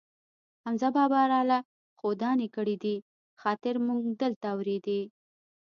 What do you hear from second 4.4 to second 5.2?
اورېدی.